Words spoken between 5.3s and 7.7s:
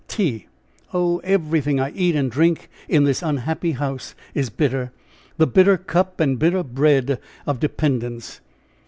the bitter cup and bitter bread of